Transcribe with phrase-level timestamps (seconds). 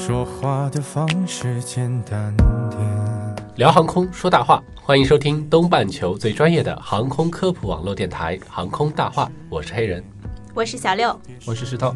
[0.00, 2.34] 说话的方式简单
[2.70, 2.80] 点。
[3.56, 10.02] 聊航空说大话，欢迎收听东半球最专业的航空科普网络电台《航空大话》，我是黑人。
[10.54, 11.94] 我是小六，我是石头。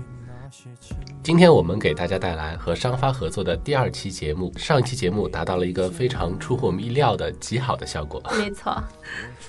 [1.23, 4.53] 今天我们给大家带来和商发合作的第二期节目。
[4.59, 8.23] 上一期节目达到了一个非常出乎我们意料的极好的效果。
[8.39, 8.77] 没错，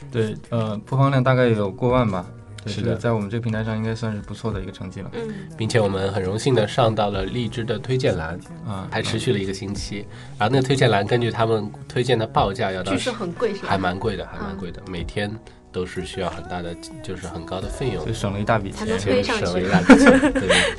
[0.10, 2.26] 对，呃，播放量大概有过万吧。
[2.66, 5.10] 对是的在我们这个平台上应该算是不错的一个成绩了。
[5.14, 10.06] 嗯，并且我们很荣幸的上到了荔枝的推荐栏，啊，还持续了一个星期。
[10.38, 13.78] 然后那个推荐栏根据他们推荐的报价要到据说很贵是还？
[13.78, 15.32] 蛮贵的，还蛮贵的，每天
[15.72, 19.00] 都是需要很大的，就是很高的费用就，省了一大笔钱。
[19.00, 20.20] 省了一大笔钱。
[20.20, 20.76] 对对。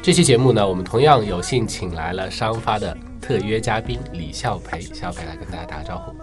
[0.00, 6.14] 这期节目呢，我们同样有幸请来了商发的特约嘉宾李孝培，孝培来跟大家打个招呼。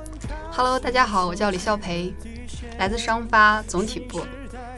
[0.52, 2.14] Hello，大家好，我叫李孝培，
[2.78, 4.22] 来自商发总体部。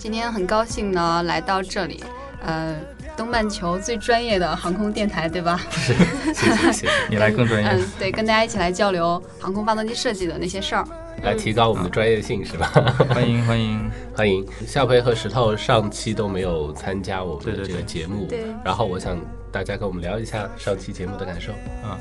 [0.01, 2.03] 今天很高兴呢来到这里，
[2.43, 2.75] 呃，
[3.15, 5.61] 东半球最专业的航空电台，对吧？
[5.69, 5.93] 谢
[6.33, 7.69] 谢谢谢，你来更专业。
[7.69, 10.83] 嗯，对，跟大家一起来交流航空发动机设计的那些事儿。
[11.21, 12.65] 来提高我们的专业性是吧？
[13.13, 13.91] 欢迎欢迎。
[14.15, 18.27] 欢迎夏培和石头上期都没有参加我们的这个节目，
[18.65, 19.15] 然后我想
[19.51, 21.51] 大家跟我们聊一下上期节目的感受。
[21.83, 21.95] 嗯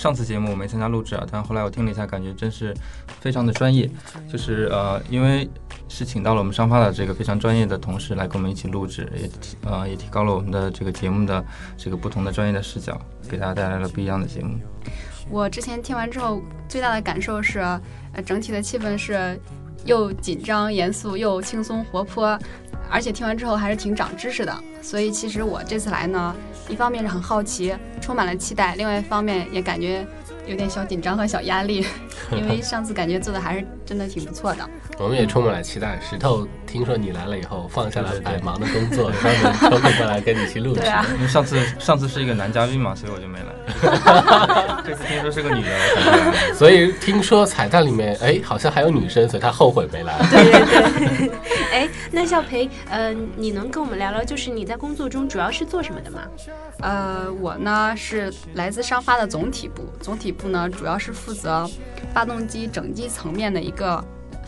[0.00, 2.74] 上次节目我没参加录制啊，但后来我听了一下，感觉真是
[3.20, 3.86] 非常的专业。
[4.26, 5.46] 就是呃，因为
[5.90, 11.44] 是请到了我们商发的这个非常专业的同事来跟我们一起录制，也提呃也提高了我们的这个节目的
[11.76, 14.58] 这个不同的专业的视角，给大家带来了不一样的节目。
[15.28, 19.38] 我之前听完之后，最大的感受是，呃，整体的气氛是
[19.84, 22.38] 又紧张严肃又轻松活泼，
[22.90, 24.54] 而且听完之后还是挺长知识的。
[24.82, 26.34] 所以其实我这次来呢，
[26.68, 30.06] 一方面是很好奇，充满了期待；另外一方面也感觉
[30.46, 31.84] 有点小紧张和小压力，
[32.32, 34.68] 因为上次感觉做的还是真的挺不错的。
[34.98, 35.98] 我们也充满了期待。
[36.00, 40.80] 石头，听说你来了以后，放下了对对对百忙的工作， 专门抽空过来跟你一起录制。
[40.80, 43.46] 对啊，因为上次上次是一个男嘉宾嘛，所以我就没来。
[44.86, 46.54] 这次听说是个女的。
[46.54, 50.16] 所以听说彩蛋里面，哎，好像还有女生，所以她后悔没来。
[50.30, 51.30] 对对对。
[51.72, 56.22] 哎，那孝培，呃，你能跟我们聊聊，就是你在工作中主要是做什么的吗？
[56.80, 61.68] 呃，我呢是来自商发的总体部，总体部呢主要是负责
[62.12, 64.02] 发动机整机层面的一个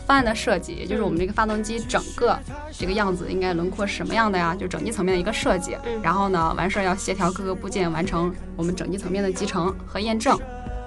[0.05, 2.37] 方案的设计，也就是我们这个发动机整个
[2.71, 4.55] 这个样子应该轮廓是什么样的呀？
[4.55, 5.75] 就整机层面的一个设计。
[5.85, 10.37] 嗯然后呢，完事儿要协调各个部件，完成我们整机层面的集成和验证，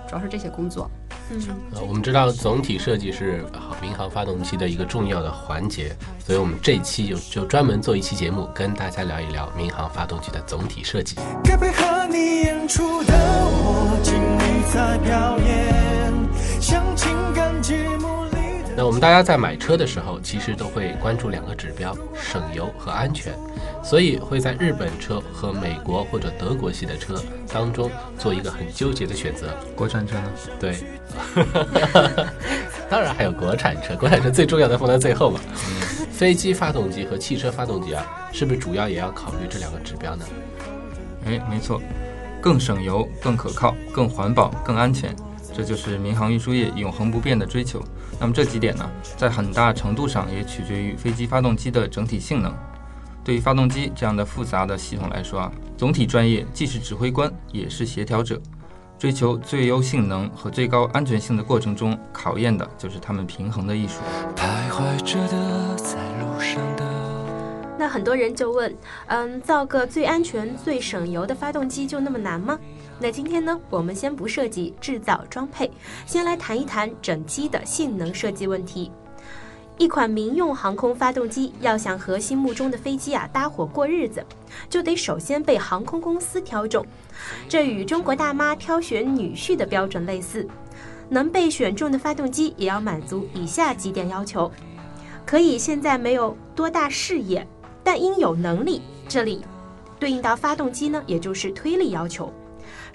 [0.08, 0.90] 主要是这些工作。
[1.30, 1.40] 嗯，
[1.74, 11.16] 呃，我们知道总体设计是呃民航发动机的一个重要的环节，所以我们这一期就就专门做一期节目，跟大家聊一聊民航发动机的总体设计。
[11.42, 13.98] 该配合你演出的我，
[18.86, 23.34] 我们大家在买车的时候，其实都会关注两个指标：省油和安全，
[23.82, 27.20] 所以会在日本车和美国或者德国系的车
[27.52, 29.48] 当中做一个很纠结的选择。
[29.74, 30.32] 国产车呢？
[30.60, 30.76] 对，
[32.88, 35.40] 当然还有国产车，国产车最重要的放在最后嘛。
[36.12, 40.24] 飞机发动机和汽车发动机啊，是不是主要也要考虑这两个指标呢？
[41.26, 41.82] 哎，没错，
[42.40, 45.12] 更省油、更可靠、更环保、更安全，
[45.52, 47.82] 这就是民航运输业永恒不变的追求。
[48.18, 52.54] 那么这几点呢，在很大程度上也取决于飞机发动机的整体性能。
[53.22, 58.40] 对于发动机这样的复杂的系统来说啊，总体专业既是指挥官，也是协调者。
[58.98, 64.00] 追求最优性能和最高安全性的过程中，考验的就是他们平衡的艺术。
[64.34, 66.84] 徘徊着的，在路上的。
[67.78, 68.74] 那很多人就问，
[69.08, 72.58] 嗯，造个最安全、最省油的发动机就那么难吗？
[72.98, 75.70] 那今天呢，我们先不涉及制造装配，
[76.06, 78.90] 先来谈一谈整机的性能设计问题。
[79.76, 84.24] 一款民用航空发动机要想和心目中的飞机啊搭伙过日子，
[84.70, 86.84] 就得首先被航空公司挑中。
[87.46, 90.48] 这与中国大妈挑选女婿的标准类似。
[91.10, 94.50] 能被选中的发动机也要满足以下几点要求：
[95.26, 97.46] 可以现在没有多大事业，
[97.84, 98.80] 但应有能力。
[99.06, 99.44] 这里
[100.00, 102.32] 对应到发动机呢，也就是推力要求。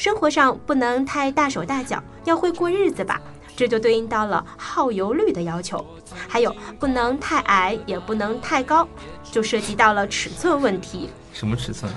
[0.02, 3.22] 生活上不能太大手大脚，要会过日子吧。
[3.56, 5.86] 这就对应到了耗油率的要求，
[6.28, 8.88] 还有不能太矮，也不能太高，
[9.32, 11.12] 就涉及到了尺寸问题。
[11.32, 11.94] 什么尺寸？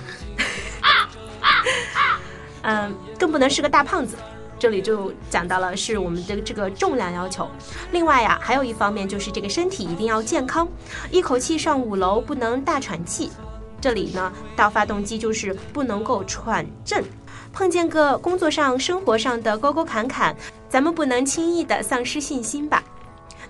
[2.61, 4.19] 嗯，更不能是个大胖子。
[4.59, 7.51] 这里就讲到了是我们的这个重量要求。
[7.91, 10.69] 另外呀，还有一方面就是这个身体一定要健康，
[11.11, 13.33] 一口气上五楼不能大喘气。
[13.81, 17.03] 这里呢，到发动机就是不能够喘震。
[17.55, 20.35] 碰见个工作上、生活上的沟沟坎坎，
[20.69, 22.83] 咱们不能轻易的丧失信心吧。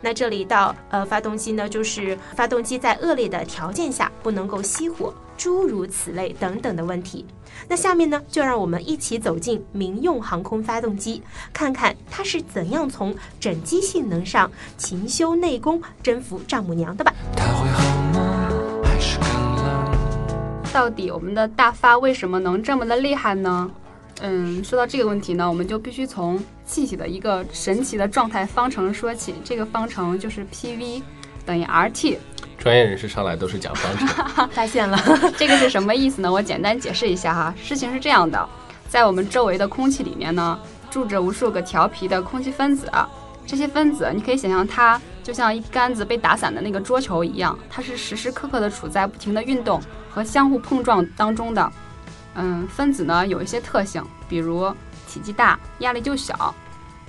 [0.02, 7.24] 那这里到呃发动机呢，就是发动机在恶劣的条件下不能够熄火，诸如此类等等的问题。
[7.66, 11.22] 那下面呢，就让我们一起走进民用航空发动机，
[11.54, 17.10] 看看它是怎样从整机性能上勤修内功，征服丈母娘的吧。
[17.34, 18.50] 它会好吗？
[18.84, 19.96] 还是更冷？
[20.74, 23.70] 到底我们的大发为什么能这么的厉害呢？
[24.20, 29.34] 嗯，说到这个问题呢，我们就必须从气体的一个神奇的状态方程说起。
[29.44, 31.02] 这个方程就是 PV
[31.44, 32.19] 等于 RT。
[32.56, 34.99] 专业人士上来都是讲方程， 发现了，
[35.37, 36.32] 这个是什么意思呢？
[36.32, 37.55] 我简单解释一下哈。
[37.62, 38.49] 事情是这样的，
[38.88, 40.58] 在我们周围的空气里面呢，
[40.90, 42.90] 住着无数个调皮的空气分子。
[43.46, 49.78] 这些分子，你可以想象它就像一杆子被打散的那个桌球一样，它是时时刻刻的处在不停的运动
[50.08, 51.70] 和相互碰撞当中的。
[52.34, 54.75] 嗯，分子呢有一些特性，比如
[55.08, 56.54] 体积大，压力就小。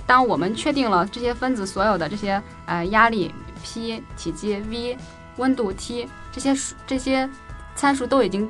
[0.06, 4.96] 当我们确定了这些分子所有的这些呃压力 P、体积 V、
[5.36, 7.28] 温度 T 这些数这些
[7.74, 8.48] 参数都已经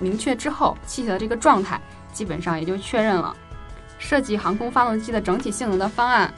[0.00, 1.80] 明确之后，气体的这个状态
[2.12, 3.36] 基本上也就确认了。
[3.98, 6.32] 设计航空发动机的整体性能的方案，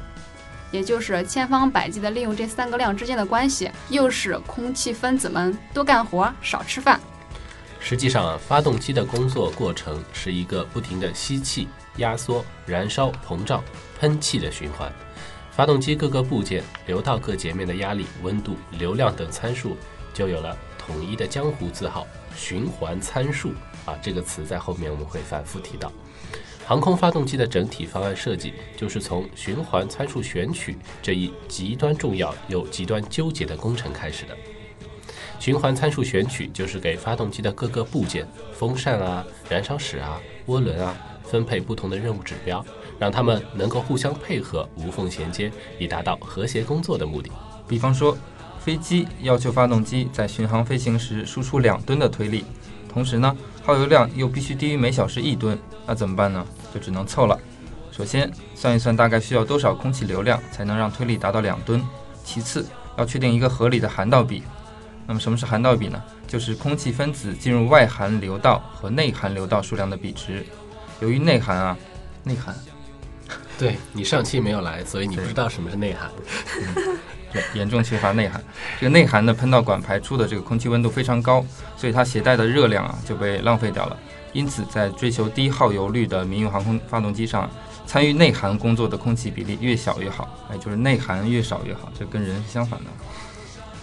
[0.71, 7.01] 也就是千方百计的利用这三个量之间的关系，诱使空气分子们多干活少吃饭。
[7.85, 13.63] 实际上啊，发动机的工作过程是一个不停的吸气、压缩、燃烧、膨胀、
[13.99, 14.91] 喷气的循环。
[15.51, 19.77] 发动机各个部件、流道各截面的压力、温度、流量等参数，
[20.15, 23.51] 就有了统一的江湖字号“循环参数”
[23.85, 23.99] 啊。
[24.01, 25.93] 这个词在后面我们会反复提到。
[26.65, 34.35] 航空发动机的整体方案设计，就是从循环参数选取这一极端重要又极端纠结的工程开始的。
[35.43, 40.95] 循环参数选取就是给发动机的各个部件，风扇啊、燃烧室啊、涡轮啊，
[41.25, 42.65] 分配不同的任务指标，
[42.97, 45.51] 让它们能够互相配合、无缝衔接，
[45.81, 47.29] 以达到和谐工作的目的。
[47.67, 48.17] 比方说，
[48.61, 52.45] 飞机要求发动机在巡航飞行时输出两吨的推力，
[52.89, 56.47] 同时呢，耗油量又必须低于每小时一吨，那怎么办呢？
[56.73, 57.37] 就只能凑了。
[57.91, 61.83] 首先算一算大概需要多少空气流量才能让推力达到两吨，
[62.23, 62.65] 其次
[62.97, 64.45] 要确定一个合理的涵道比。
[65.07, 66.03] 那么什么是涵道比呢？
[66.27, 70.45] 就是空气分子进入外涵流道和内涵流道数量的比值。
[71.01, 71.77] 由于内涵啊，
[72.23, 72.55] 内涵，
[73.59, 76.11] 对你上期没有来，所以你不知道什么是内涵。
[77.33, 78.43] 对，严重缺乏内涵。
[78.79, 81.45] 这个内涵的喷道管排出的这个空气温度非常高，
[81.77, 83.97] 所以它携带的热量啊就被浪费掉了。
[84.33, 87.51] 因此，在追求低耗油率的民用航空发动机上，
[87.87, 90.29] 参与内涵工作的空气比例越小越好。
[90.51, 92.87] 哎，就是内涵越少越好，这跟人是相反的。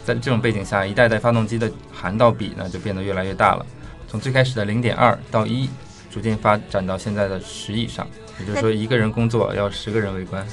[0.06, 3.66] 在这种背景下，一代代发动机的涵道比呢就变得越来越大了，
[4.07, 5.69] 从最开始的零点二到一，
[6.10, 8.07] 逐渐发展到现在的十以上。
[8.40, 10.46] 也就是说，一个人工作要十个人围观。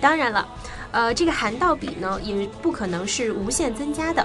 [0.00, 0.48] 当然了，
[0.92, 4.24] 呃，这个涵道比呢也不可能是无限增加的，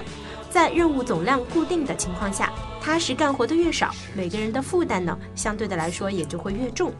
[0.50, 6.92] 在任务总量固定的情况下，踏实干活的越少，每个人的负担呢相对的来说也就会越重。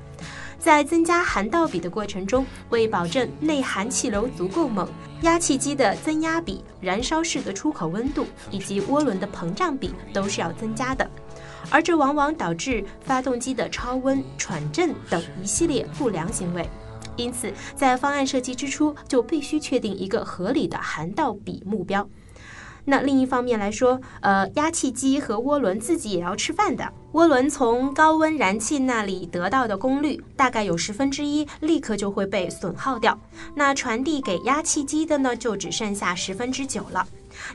[0.59, 4.89] 在增加涵道比的过程中，为保证内含气流足够猛，
[5.23, 11.09] 压气机的增压比、燃烧室的出口温度以及涡轮的膨胀比都是要增加的，
[11.71, 16.69] 而这往往导致发动机的超温、喘震等一系列不良行为。
[17.17, 22.09] 因此，在方案设计之初就必须确定一个合理的涵道比目标。
[22.91, 26.91] 那另一方面来说，呃，压气机和涡轮自己也要吃饭的。
[27.13, 33.19] 涡轮从高温燃气那里得到的功率，大概有十分之一立刻就会被损耗掉。
[33.55, 37.07] 那传递给压气机的呢，就只剩下十分之九了。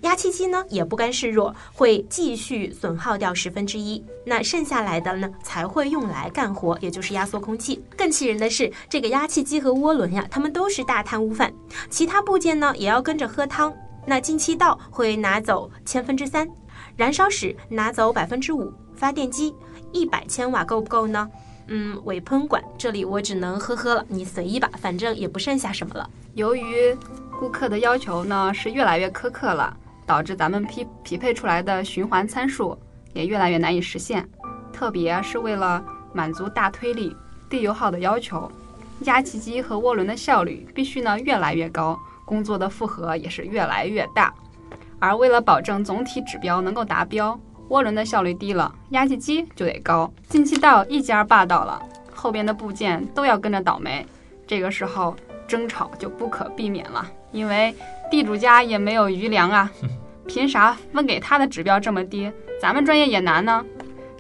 [0.02, 4.04] 压气机呢也不甘示弱，会继续损耗掉十分之一。
[4.24, 7.84] 那剩下来的呢，才会用来干活，也就是压缩空气。
[7.98, 11.52] 更气人的是，这个压气机和涡轮呀，它们都是大贪污犯，
[11.90, 13.74] 其他部件呢也要跟着喝汤。
[14.06, 16.48] 那进气道会拿走千分之三，
[16.96, 19.54] 燃烧室拿走百分之五，发电机
[19.92, 21.30] 一百千瓦够不够呢？
[21.68, 26.10] 嗯，尾喷管这里我只能呵呵了，你随意吧，反正也不剩下什么了。
[26.34, 26.96] 由于
[27.40, 32.78] 顾客的要求呢是越来越苛刻了，导致咱们匹匹配出来的循环参数
[33.14, 34.28] 也越来越难以实现。
[34.74, 35.82] 特别是为了
[36.12, 37.16] 满足大推力、
[37.50, 38.52] 低油耗的要求，
[39.02, 41.98] 压气机和涡轮的效率必须呢越来越高。
[42.26, 44.34] 工作的负荷也是越来越大，
[45.00, 47.40] 而为了保证总体指标能够达标，
[47.70, 50.12] 涡轮的效率低了，压气机就得高。
[50.30, 51.82] 进气道一家霸道了，
[52.14, 54.06] 后边的部件都要跟着倒霉。
[54.46, 55.16] 这个时候
[55.48, 57.74] 争吵就不可避免了，因为
[58.12, 59.72] 地主家也没有余粮啊，
[60.28, 62.32] 凭啥分给他的指标这么低？
[62.62, 63.64] 咱们专业也难呢。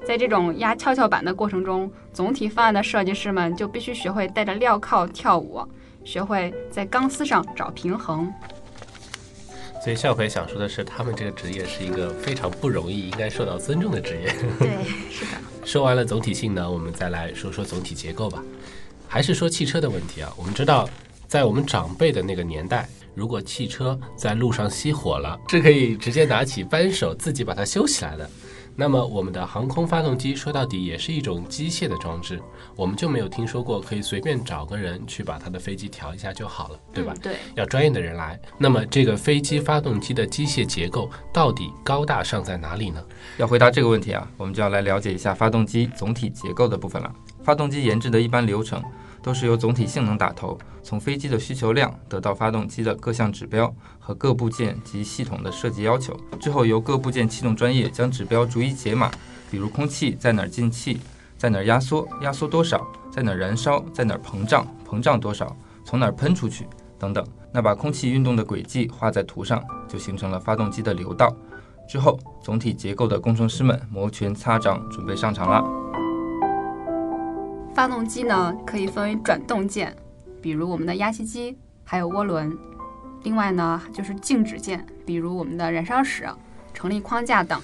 [0.05, 5.65] 在这种压跷跷板的过程中，总体方案的设计师们就必须学会带着镣铐跳舞，
[6.03, 8.31] 学会在钢丝上找平衡。
[9.83, 14.33] 所以笑培想说的是，他们这个职业是一个非常不容易、应该受到尊重的职业。
[14.57, 14.69] 对，
[15.11, 15.31] 是的。
[15.65, 18.41] 说完了总体性呢，我们再来说说总体结构吧。
[19.07, 20.33] 还是说汽车的问题啊？
[20.37, 20.89] 我们知道，
[21.27, 28.29] 在我们长辈的那个年代，如果汽车在路上熄火了，是可以直接拿起扳手自己把它修起来的。
[28.75, 32.41] 那么，我们的航空发动机说到底也是一种机械的装置，
[32.75, 37.13] 我们就没有听说过可以随便找个人去把他的飞机调一下就好了，对吧？
[37.21, 38.39] 对，要专业的人来。
[38.57, 43.03] 那么，这个飞机发动机的机械结构到底高大上在哪里呢？
[43.37, 47.13] 要回答这个问题啊，我们就要来了解一下发动机总体结构的部分了。
[47.43, 48.81] 发动机研制的一般流程。
[49.23, 59.09] 都是由总体性能打头，从飞机的需求量得到发动机的各项指标和各部件及系统的设计要求，之后由各部件气动专业将指标逐一解码，
[59.49, 60.99] 比如空气在哪儿进气，
[61.37, 66.67] 在哪儿压缩，压缩多少，在哪儿燃烧，在哪儿膨胀，膨胀多少，从哪儿喷出去
[66.99, 67.25] 等等。
[67.53, 71.33] 那把空气运动的轨迹画在图上，就形成了发动机的流道。
[71.87, 75.82] 之后，总体结构的工程师们摩拳擦掌，准备上场了。
[77.73, 79.95] 发动机呢，可以分为转动件，
[80.41, 82.55] 比如我们的压气机，还有涡轮。
[83.23, 86.27] 另外呢，就是静止件，比如我们的燃烧室、
[86.73, 87.59] 成立框架等。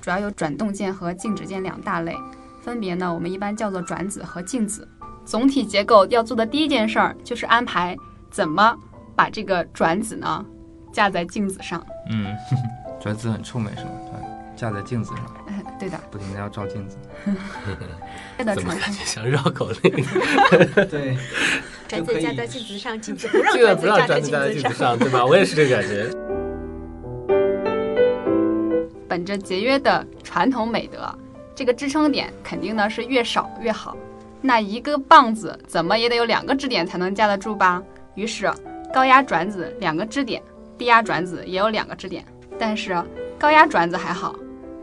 [0.00, 2.16] 主要有转动件和静止件两大类，
[2.60, 4.88] 分别呢，我们一般叫做转子和静子。
[5.24, 7.96] 总体结构要做的第一件事儿，就是安排
[8.30, 8.76] 怎么
[9.14, 10.44] 把这个转子呢
[10.92, 11.86] 架在镜子上。
[12.10, 12.34] 嗯，
[13.00, 13.90] 转子很臭美是吗？
[14.60, 15.24] 架在镜子上。
[15.80, 16.98] 对的，不停的要照镜子，
[18.54, 19.90] 怎么感觉像绕口令？
[20.90, 21.16] 对，
[21.88, 23.56] 转子架在镜子上，镜子不让
[24.06, 25.24] 转子架在镜子上，对吧？
[25.24, 26.10] 我也是这个感觉。
[29.08, 31.12] 本着节约的传统美德，
[31.54, 33.96] 这个支撑点肯定呢是越少越好。
[34.42, 37.82] 那一个棒子怎么也得有两个支点才能架得住吧？
[38.14, 38.52] 于是
[38.92, 40.42] 高压转子两个支点，
[40.76, 42.22] 低压转子也有两个支点，
[42.58, 43.02] 但是
[43.38, 44.36] 高压转子还好。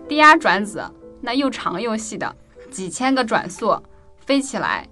[0.07, 0.83] 低压转子
[1.21, 2.35] 那又长又细的
[2.71, 3.77] 几千个转速
[4.17, 4.87] 飞起来，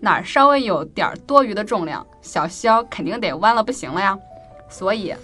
[0.00, 4.18] 哪儿稍微有点多余的重量，小肖肯定得弯了不行了呀。
[4.68, 5.14] 所以，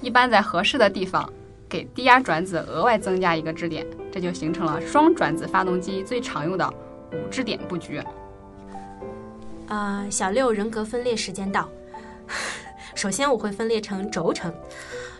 [0.00, 1.28] 一般在合适的地方
[1.68, 6.72] 给低压转子额外增加一个支点，这就形成了双转子发动机最常用的
[7.12, 8.02] 五支点布局。
[9.66, 11.68] 啊，小六人格分裂时间到。
[12.94, 14.52] 首先，我会分裂成轴承。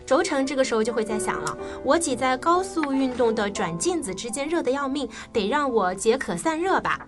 [0.05, 7.05] 轴承这个时候就会在想了，我挤在高速运动的转镜子之间，热得要命，得让我解渴散热吧。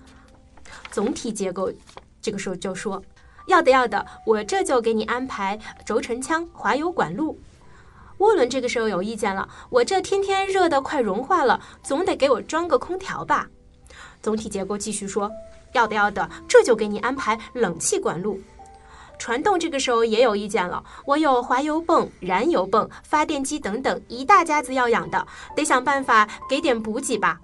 [0.90, 1.72] 总体结构
[2.22, 3.02] 这个时候就说，
[3.46, 7.40] 要的要的，我这就给你安排轴承腔、滑油管路。
[8.18, 13.48] 涡轮这个时候有意见了，我这天天热得快融化了，总得给我装个空调吧。
[14.24, 15.32] 总体结构继续说，
[15.74, 18.42] 要的要的，这就给你安排冷气管路。
[19.20, 27.40] 传动这个时候也有意见了，我有滑油泵、燃油泵、发电机等等一大家子要养的，得想办法给点补给吧。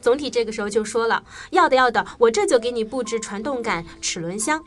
[0.00, 4.62] 总体这个时候就说了，要的要的，我这就给你布置传动杆、齿轮箱。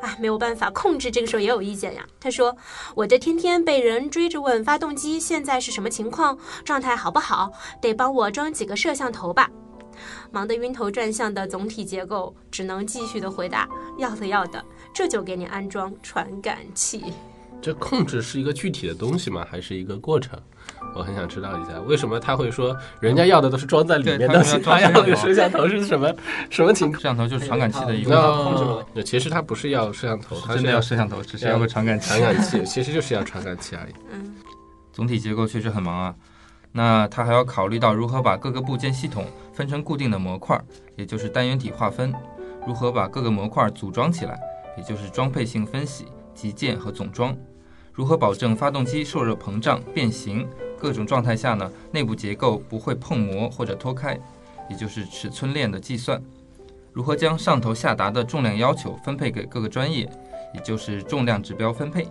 [0.00, 2.06] 哎，没有办法控制，这个时候也有意见呀。
[2.20, 2.54] 他说，
[2.94, 9.50] 我这天天被人追着问发动机现在是什么情况，状态好不好，得帮我装几个摄像头吧。
[10.30, 14.62] 忙得晕头转向的总体结构只能继续的回答，要的要的。
[14.96, 17.04] 这就给你安装传感器。
[17.60, 19.46] 这控制是一个具体的东西吗？
[19.50, 20.40] 还是一个过程？
[20.94, 26.10] 我很想知道一下，为什么他会说人家要的都是装在里面的，他要的摄像头是什么
[26.48, 26.98] 什么情况？
[26.98, 29.02] 摄像头就是传感器的一个控制吗？
[29.04, 32.08] 其实他不是要摄像头，他真的要摄像头，只是要个传感器。
[32.08, 33.92] 传感器其实就是要传感器而已。
[34.10, 34.34] 嗯，
[34.94, 36.14] 总体结构确实很忙啊。
[36.72, 40.58] 那他还要考虑到如何把各个部件系统分成固定的模块，
[40.96, 42.14] 也就是单元体划分，
[42.66, 44.40] 如何把各个模块组装起来。
[44.76, 47.36] 也就是装配性分析、集件和总装，
[47.92, 50.46] 如何保证发动机受热膨胀、变形，
[50.78, 54.18] 各种状态下呢，内部结构不会碰磨或者脱开，
[54.68, 56.22] 也就是尺寸链的计算，
[56.92, 60.08] 如何将上头下达的重量要求分配给各个专业，
[60.54, 62.06] 也就是重量指标分配，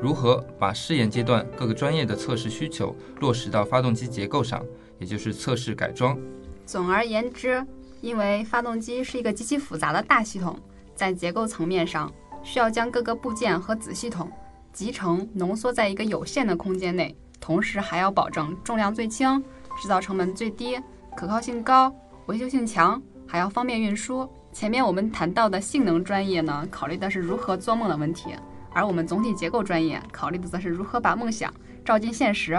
[0.00, 4.64] 如何把试验阶段各个专业的测试需求落实到发动机结构上，
[4.98, 6.16] 也就是测试改装。
[6.64, 7.66] 总而言之，
[8.00, 10.56] 因为发动机是一个极其复杂的大系统。
[10.98, 12.12] 在结构层面上，
[12.42, 14.28] 需要将各个部件和子系统
[14.72, 19.40] 集成浓缩在一个有限的空间内，同时还要保证重量最轻、
[19.80, 20.76] 制造成本最低、
[21.16, 21.94] 可靠性高、
[22.26, 24.28] 维修性强，还要方便运输。
[24.52, 28.34] 前面我们谈到的性能专业呢，考虑的是如何做梦的问题，
[28.72, 32.58] 而我们总体结构专业考虑的则是如何把梦想照进现实。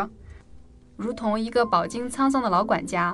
[0.95, 3.13] 如同一个饱经沧桑的老管家，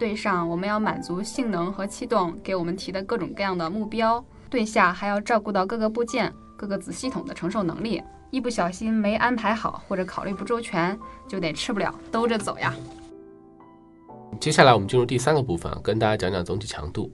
[0.00, 8.00] 对上我们要满足性能和气动给我们提的各种各样的目标，对下还要照顾到各个部件、各个子系统的承受能力。
[8.30, 10.96] 一不小心没安排好，或者考虑不周全，
[11.26, 12.72] 就得吃不了兜着走呀。
[14.40, 17.10] 接下来我们进入第三个部分，跟大家讲讲总体强度。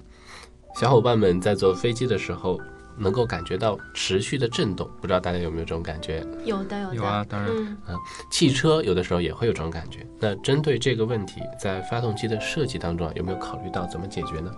[0.74, 2.60] 小伙伴们在坐飞机的时候，
[2.98, 6.22] 能够感觉到持续的震动，不知道大家有没有这种感觉？
[6.44, 7.50] 有的，有的，有啊，当然，
[7.88, 7.96] 嗯，
[8.30, 10.06] 汽车有的时候也会有这种感觉。
[10.18, 14.52] 那针对这个问题，在发动机的设计当中啊，有没有考虑到怎么解决呢？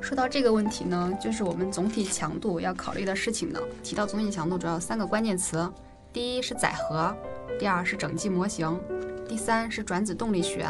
[0.00, 3.60] 说到这个问题呢，就是我们总体强度要考虑的事情呢。
[3.82, 5.70] 提到总体强度，主要有三个关键词：
[6.12, 7.14] 第一是载荷，
[7.58, 8.80] 第二是整机模型，
[9.28, 10.66] 第三是转子动力学。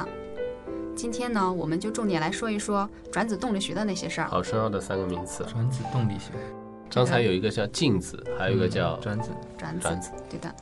[0.96, 4.28] 今天呢，我们就重点来说一说转子动力学的那些事儿。
[4.28, 5.44] 好重要的三个名词。
[5.44, 6.32] 转子动力学，
[6.92, 9.30] 刚才有一个叫静子，还有一个叫转子。
[9.56, 10.54] 转子，转子对的。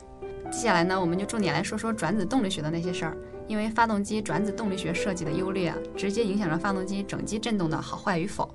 [0.51, 3.17] 接下来呢，我们就重点来说说转子动力学的那些事儿。
[3.47, 8.47] 因为发动机转子动力学设计的优劣，直接影响着发动机整机振动的好坏与否。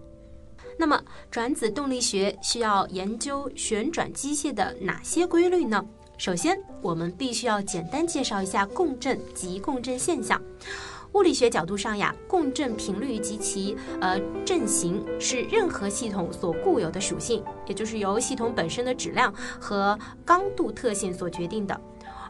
[0.76, 1.00] 那么，
[1.30, 5.84] 转子动力学需要研究旋转机械的哪些规律呢？
[6.18, 10.40] 首先，我们必须要简单介绍一下共振及共振现象。
[11.12, 21.80] 物理学角度上呀，共振频率及其呃阵型是任何系统所固有的属性，也就是由系统本身的质量和刚度特性所决定的。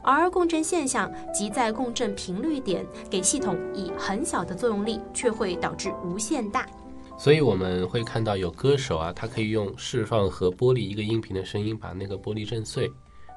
[0.02, 6.66] 而共振现象即在共振频率点给系统以很小的作用力，却会导致无限大。
[7.16, 12.90] 所以我们会看到有歌手啊，他可以用释放和玻璃一个音频的声音把那个玻璃震碎，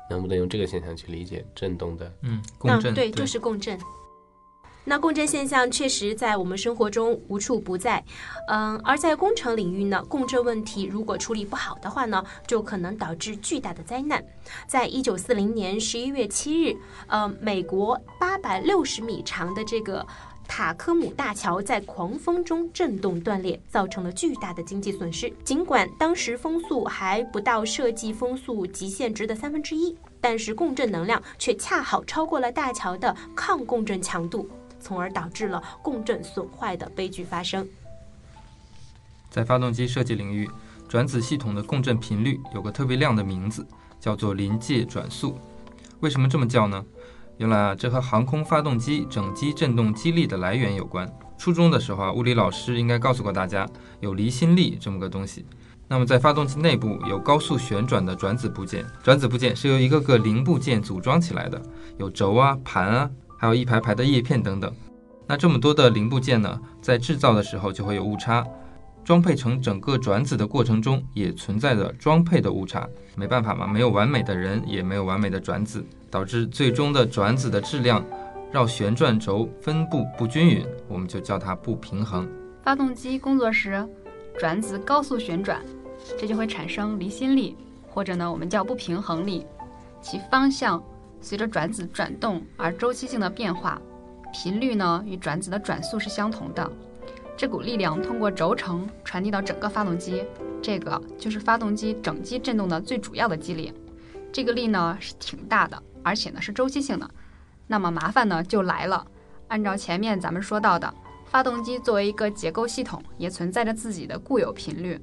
[0.10, 2.12] 能不能用这个现象去理解震动的？
[2.24, 3.80] 嗯，共振，对，就是共振。
[4.90, 8.02] 那共振现象确实在我们生活中无处不在，
[8.48, 14.24] 嗯，而在工程领域呢，共振问题如果处理不好的话呢，就可能导致巨大的灾难。
[14.66, 20.08] 在一九四零年十一月七日，呃，美国八百六十米长的这个
[20.48, 25.32] 塔科姆大桥在狂风中震动断裂，造成了巨大的经济损失。
[25.44, 34.50] 尽管当时风速还不到设计风速极限值的三分之一，但是共振能量却恰好超过了大桥的抗共振强度。
[34.80, 37.68] 从而导致了共振损坏的悲剧发生。
[39.30, 40.48] 在发动机设计领域，
[40.88, 43.66] 转子系统的共振频率有个特别亮的名字，
[44.00, 45.36] 叫做临界转速。
[46.00, 46.86] 为什么这么叫呢？
[47.38, 51.08] 原来啊，这和航空发动机整机振动机力的来源有关。
[51.38, 53.68] 初中的时候啊，物理老师应该告诉过大家，
[54.00, 55.46] 有离心力这么个东西。
[55.88, 61.62] 那么在发动机内部有高速旋转的转子部件，转子部件是由一个个零部件组装起来的，
[61.98, 63.10] 有轴啊、盘啊。
[63.40, 64.74] 还有一排排的叶片等等，
[65.28, 68.44] 那这么多的零部件呢，在制造的时候就会有误差，
[69.06, 72.90] 装配成整个转子的过程中也存在着装配的误差。
[73.16, 75.86] 没办法嘛，没有完美的人，也没有完美的转子，
[76.18, 78.04] 导致最终的转子的质量
[78.52, 82.28] 绕旋转轴分布不均匀，我们就叫它不平衡。
[82.64, 83.88] 发动机工作时，
[84.36, 85.62] 转子高速旋转，
[86.18, 87.56] 这就会产生离心力，
[87.88, 89.46] 或者呢，我们叫不平衡力，
[90.02, 90.84] 其方向。
[91.22, 93.80] 随着转子转动而周期性的变化，
[94.34, 96.68] 频率呢与转子的转速是相同的。
[97.36, 100.24] 这股力量通过轴承传递到整个发动机，
[100.64, 103.72] 这个就是发动机整机振动的最主要的机理。
[104.32, 107.10] 这个力呢是挺大的，而且呢是周期性的。
[107.68, 109.06] 那么麻烦呢就来了。
[109.50, 110.94] 按照前面咱们说到的，
[111.26, 115.00] 发动机作为一个结构系统，也存在着自己的固有频率。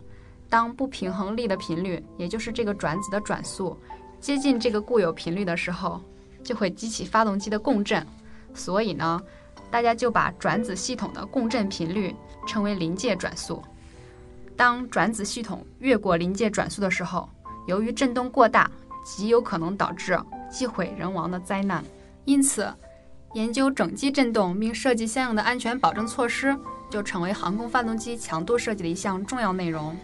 [0.48, 3.76] 当不平衡力的频率，也就是这个转子的转速。
[4.20, 6.00] 接近这个固有频率的时候，
[6.42, 8.06] 就会激起发动机的共振，
[8.54, 9.20] 所以呢，
[9.70, 12.14] 大家就把转子系统的共振频率
[12.46, 13.62] 称为临界转速。
[14.56, 17.28] 当转子系统越过临界转速的时候，
[17.66, 18.70] 由于振动过大，
[19.04, 20.18] 极有可能导致
[20.54, 21.84] 机毁人亡的灾难。
[22.24, 22.72] 因此，
[23.34, 26.56] 研究整机振动并设计相应的安全保证措施，
[26.88, 29.94] 就成为航空发动机强度设计的一项重要内容。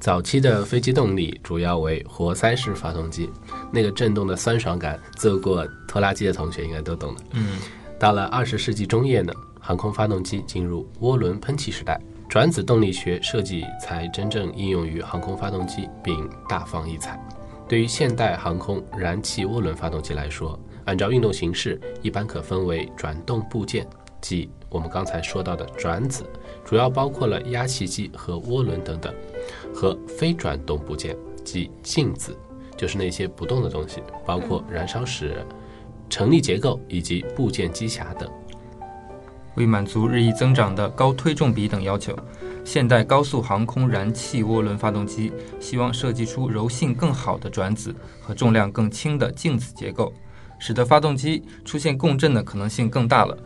[0.00, 3.30] 早期的飞机动力主要为活塞式发动机，
[3.72, 7.22] 那个震动的酸爽感，坐过拖拉机的同学应该都懂的。
[7.34, 7.58] 嗯，
[8.00, 17.16] 到了二十世纪中叶呢，航空发动机进入涡轮喷气时代，转子动力学设计才真正应用于航空发动机，并大放异彩。
[17.72, 23.88] 对于现代航空燃气涡轮发动机来说，按照运动形式，一般可分为转动部件，
[24.20, 26.22] 即我们刚才说到的转子，
[26.66, 29.14] 主要包括了压气机和涡轮等等。
[29.74, 32.36] 和非转动部件，即静子，
[32.76, 35.42] 就是那些不动的东西，包括燃烧室、
[36.10, 38.30] 成立结构以及部件机匣等。
[39.54, 42.16] 为满足日益增长的高推重比等要求，
[42.64, 50.12] 现代高速航空燃气涡轮发动机希望设计出柔性更好的转子和重量更轻的静子结构，
[50.58, 53.36] 使得发动机出现共振的可能性更大了。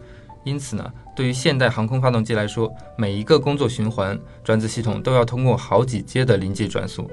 [0.44, 7.10] 因此呢，对于现代航空发动机来说，每一个工作循环，转子系统都要通过好几阶的临界转速。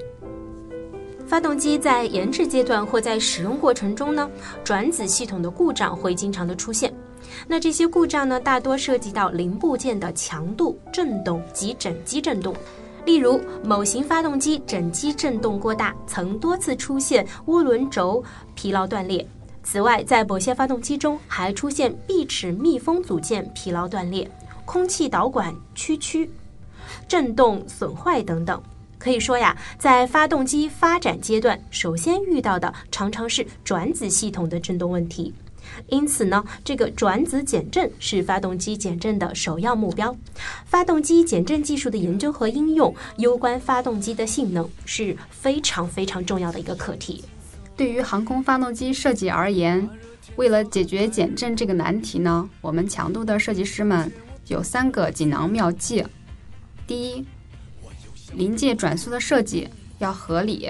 [1.25, 4.29] 发动机在研制阶段或在使用过程中呢，
[4.63, 6.93] 转子系统的故障会经常的出现。
[7.48, 12.56] 那这些故障呢，大多涉及到零部件的强度、振动及整机振动。
[13.06, 18.24] 例如，某型发动机整机振动过大，曾多次出现涡轮轴
[18.56, 19.28] 疲劳断裂。
[19.62, 24.30] 此外，在某些发动机中还出现闭齿密封组件疲劳断裂、
[24.65, 26.30] 空气导管屈曲、
[27.08, 28.62] 振动损坏等等。
[28.98, 35.34] 可以说呀，在发动机发展阶段，首先遇到的常常是转子系统的振动问题。
[35.88, 40.15] 因此呢，这个转子减震是发动机减震的首要目标。
[40.65, 47.23] 发动机减震技术的研究和应用，攸关发动机的性能，是非常非常重要的一个课题。
[47.76, 49.89] 对于航空发动机设计而言，
[50.36, 54.12] 为了解决减震这个难题呢，我们强度的设计师们
[54.47, 56.04] 有三个锦囊妙计。
[56.86, 57.26] 第一，
[58.34, 59.67] 临界转速的设计
[59.99, 60.69] 要合理，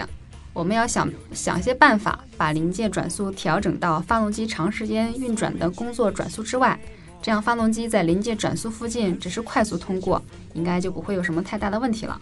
[0.54, 6.80] 我们要想想一些办法，把临界转速调整到发动机长时间运转的工作转速之外，
[7.22, 10.22] 这样发动机在临界转速附近只是快速通过，
[10.54, 12.22] 应该就不会有什么太大的问题了。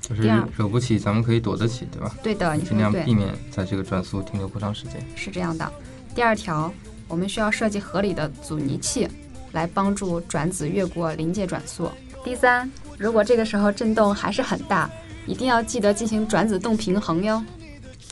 [0.00, 2.14] 就是第二惹不起，咱们可以躲得起，对吧？
[2.22, 2.92] 对的，你尽量。
[2.92, 4.94] 避免在这个转速停留过长时间。
[5.16, 5.72] 是这样的。
[6.14, 6.72] 第二条，
[7.08, 9.08] 我们需要设计合理的阻尼器，
[9.52, 11.90] 来帮助转子越过临界转速。
[12.24, 14.90] 第三，如果这个时候震动还是很大，
[15.26, 17.42] 一定要记得进行转子动平衡哟。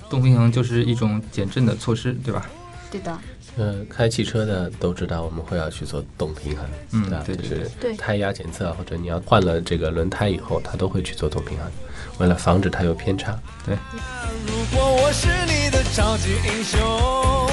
[0.08, 2.46] 动平衡就是一种减震的措施，对吧？
[2.90, 3.18] 对的，
[3.56, 6.66] 呃，开汽车的都知道我们会要去做动平衡？
[7.24, 11.66] 对对就是对胎压检测或者你要换了这个轮胎以后，它都会去做动平衡，
[12.18, 13.38] 为了防止它有偏差。
[13.66, 13.76] 对
[14.46, 17.50] 如果我是你的超级英雄，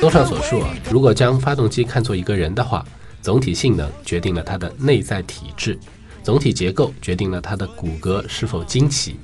[0.00, 2.84] 综上所述啊，如果将发动机看作一个人的话，
[3.22, 5.78] 总体性能决定了它的内在体质，
[6.24, 9.20] 总体结构决定了它的骨骼是否惊奇，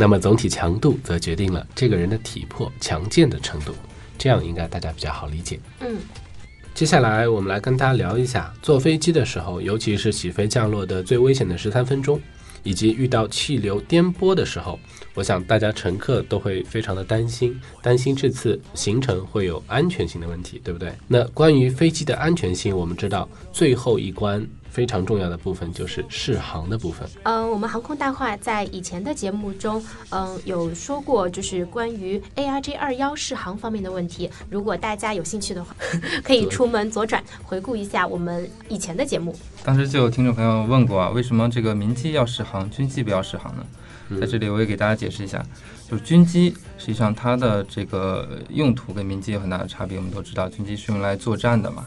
[0.00, 3.74] 那么总体强度则决定了这个人的体魄强健的程度。
[4.16, 5.60] 这样应该大家比较好理解。
[5.80, 5.98] 嗯，
[6.72, 12.18] 接下来我们来跟大家聊一下坐飞机的时候，尤其是起飞降落的最危险的十三分钟，
[12.62, 14.80] 以及遇到气流颠簸的时候，
[15.14, 20.90] 我想大家乘客都会非常的担心，担心这次行程会有安全性的问题，对不对？
[21.06, 27.08] 那关于飞机的安全性，我们知道最后一关非常重要的部分就是试航的部分。
[27.24, 34.30] 嗯，我们航空大话在以前的节目中，嗯，有说过，就是关于 ARJ 二幺试航方面的问题。
[34.48, 35.74] 如果大家有兴趣的话，
[36.22, 39.34] 可以出门左转回顾一下我们以前的节目。
[39.64, 43.66] 当时就有听众朋友问过啊，为什么这个民机要试航，军机不要试航呢？
[44.20, 45.40] 在这里我也给大家解释一下，
[45.88, 49.98] 就是军机实际上它的这个用途跟民机有很大的差别。
[49.98, 51.86] 我们都知道，军机是用来作战的嘛，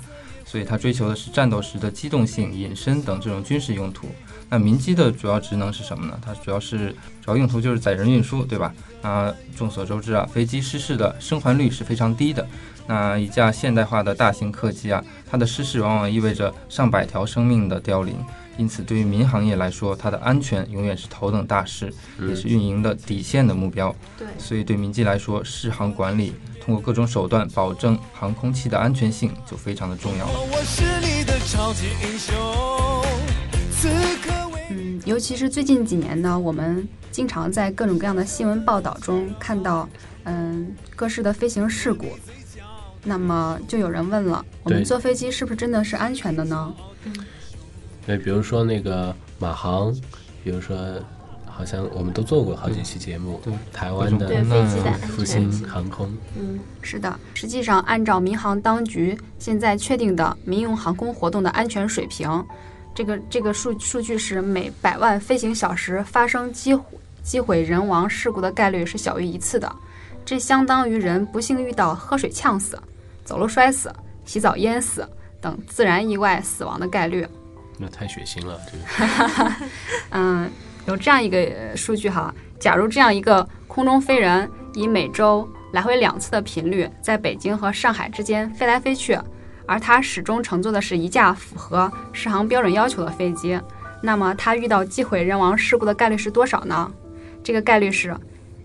[0.54, 4.08] 所以它追求的是战斗时的机动性、隐身等这种军事用途。
[4.52, 6.20] 那民机的主要职能是什么呢？
[6.24, 6.92] 它主要是
[7.24, 8.72] 主要用途就是载人运输，对吧？
[9.02, 12.48] 那众所周知啊，飞机失事的生还率是非常低的。
[12.86, 18.16] 那一架现代化的大型客机啊，它的失事往往意味着上百条生命的凋零。
[18.56, 21.92] 因此，对于民航业来说，它的安全永远是头等大事，
[22.30, 23.96] 也是运营的底线的目标。
[24.20, 30.34] 对所以对民机来说，试航管理通过各种手段保证航空器的安全性就非常的重要了。
[30.50, 32.34] 我是你的超级英雄，
[33.70, 33.90] 此
[34.26, 39.90] 刻为嗯，尤其是最近几年呢，我们经常在各种各样的新闻报道中看到，
[40.24, 42.06] 嗯，各式的飞行事故。
[43.04, 46.74] 那么就有人问了，我们坐飞机是不是真的是安全的呢？
[48.08, 49.94] 对，比如说那个马航，
[50.42, 50.78] 比如说，
[51.56, 53.54] 好像我们都做过好几期节目，对。
[53.72, 62.44] 台湾的飞机的复兴航空，嗯，是的，实际上按照民航当局现在确定的民用航空活动的安全水平，
[62.96, 66.78] 这个这个数数据是每百万飞行小时发生机
[67.24, 69.74] 机毁人亡事故的概率是小于一次的，
[70.26, 72.78] 这相当于人不幸遇到喝水呛死、
[73.24, 73.94] 走路摔死、
[74.26, 75.08] 洗澡淹死
[75.40, 77.28] 等自然意外死亡的概率。
[77.78, 79.54] 那太血腥了，这个。
[80.12, 80.50] 嗯，
[80.86, 89.18] 有这样一个呃数据哈，假如这样一个空中飞人以每周来回两次的频率，在北京和上海之间飞来飞去，
[89.66, 93.60] 而他始终乘坐的是一架符合适航标准要求的飞机，
[94.02, 96.92] 那么他遇到机毁人亡事故的概率是多少呢？
[97.44, 98.16] 这个概率是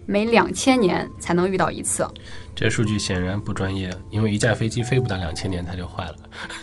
[0.04, 2.06] 每两千年才能遇到一次。
[2.54, 6.16] 这数据显然不专业，因为一架飞机飞不到两千年它就坏了。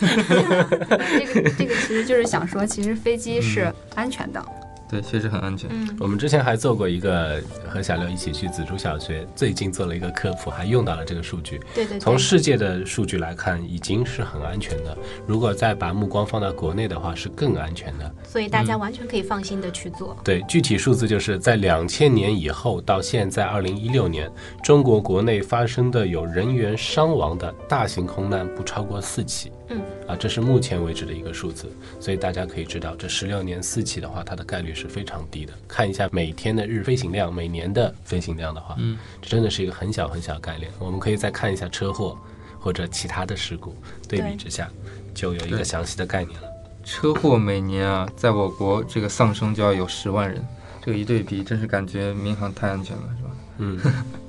[1.18, 4.44] 这个这个其实就是想说，其实飞机是安全的。
[4.88, 5.68] 对，确实很安全。
[5.72, 11.58] 嗯，我们之前还做过一个和小六一起去紫竹小学，最近做了一个科普，还用到了这个数据。
[11.74, 12.00] 对对对。
[12.00, 14.96] 从世界的数据来看，已经是很安全的。
[15.26, 18.14] 如果再把目光放到国内的话，是更安全的。
[18.24, 20.16] 所以大家完全可以放心的去做。
[20.22, 24.30] 对，具体数字就是在两千年以后到现在二零一六年，
[24.62, 29.50] 中国国内发生的有人员伤亡的大型空难不超过四起。
[29.68, 35.52] 嗯，啊，这是目前为止的一个数字，所以大家可以知道，这十六年四起的话，它的概率是非常低的。
[35.66, 40.70] 看一下每天的日飞行量，每年的飞行量的话，嗯，这真的是一个很小很小的概念。
[40.78, 42.16] 我们可以再看一下车祸
[42.60, 43.74] 或者其他的事故，
[44.08, 44.70] 对比之下，
[45.12, 46.48] 就有一个详细的概念了。
[46.84, 50.40] 车祸每年啊，在我国这个丧生就要有十万人，
[50.84, 53.30] 这个一对比，真是感觉民航太安全了，是吧？
[53.58, 53.80] 嗯。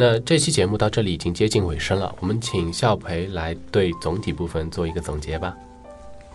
[0.00, 5.54] 那这期节目到这里已经接近尾声了，我们请笑培来对总体部分做一个总结吧。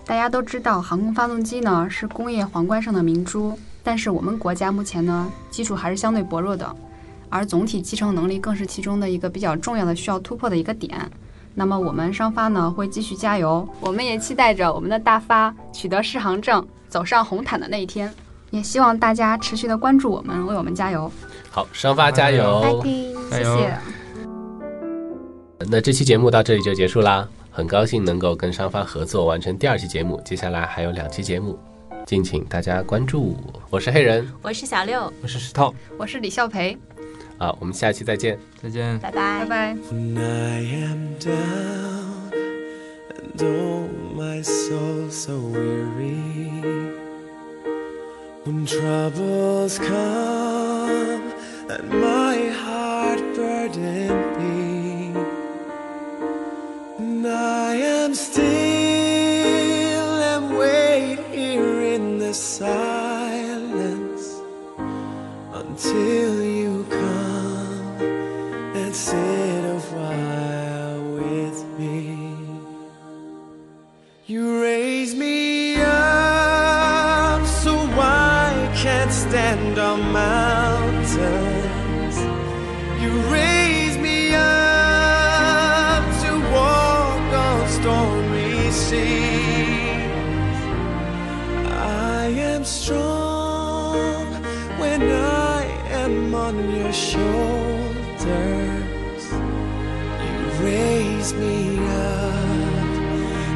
[0.05, 6.75] 大家都知道，航空发动机呢是工业皇冠上的明珠，但是我们国家目前呢基础还是相对薄弱的，
[7.27, 10.91] 而总体集成能力更是其中的一个比较重要的需要突破的一个点。
[11.55, 18.13] 那么我们商发呢会继续加油，我们也期待着我们的大发取得适航证，走上红毯的那一天。
[18.51, 21.11] 也希望大家持续的关注我们，为我们加油。
[21.49, 22.79] 好，商发加油！
[23.29, 23.77] 谢加油谢。
[25.67, 31.57] 那这期节目到这里就结束啦，很高兴能够跟商发合作完成第二期节目，接下来还有两期节目，
[32.05, 33.35] 敬请大家关注。
[33.69, 36.77] 我是黑人我是小六，我是石头，我是李孝培，
[37.37, 38.37] 啊，我们下期再见。
[38.61, 38.99] 再见。
[38.99, 39.75] 拜拜拜拜。
[39.91, 42.31] When I am down
[43.09, 46.91] and oh my soul so weary
[48.45, 51.34] when troubles come
[51.67, 55.19] and my heart burden be
[56.99, 58.45] and I am still
[60.31, 63.03] and wait here in the silence
[65.53, 66.24] until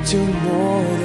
[0.09, 0.98] to more